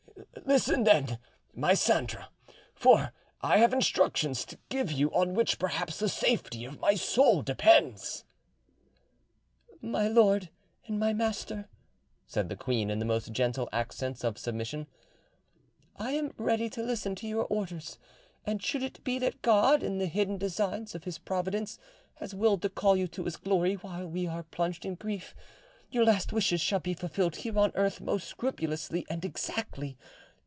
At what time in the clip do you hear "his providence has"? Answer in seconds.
21.05-22.35